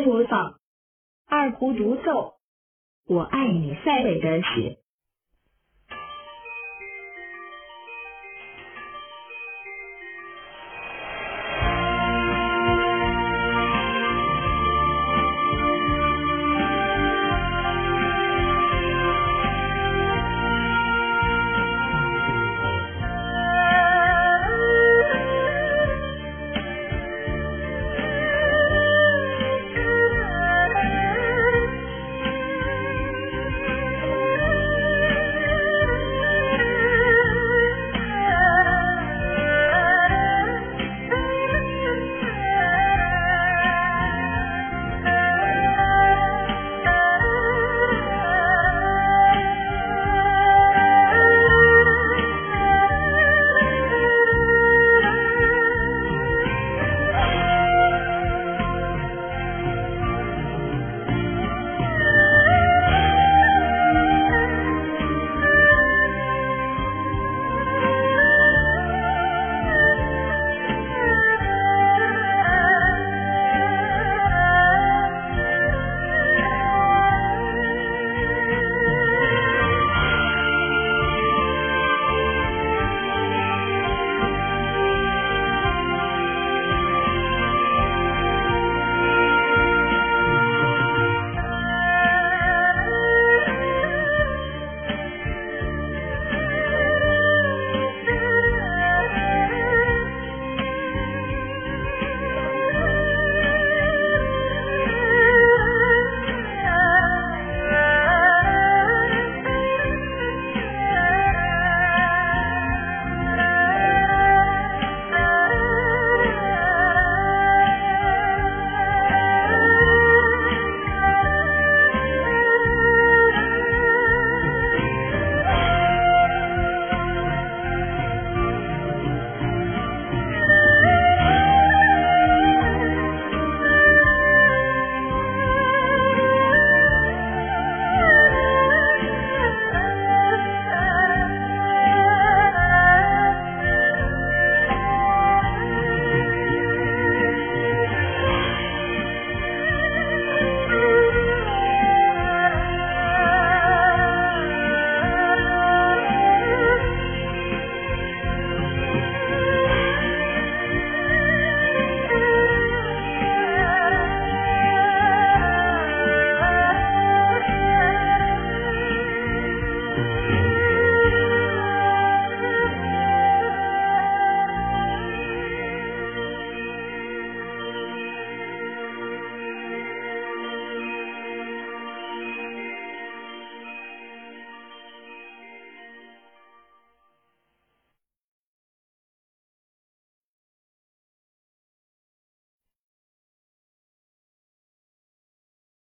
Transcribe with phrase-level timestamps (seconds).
[0.00, 0.58] 播放
[1.26, 2.02] 二胡独奏
[3.06, 4.78] 《我爱你，塞北的雪》。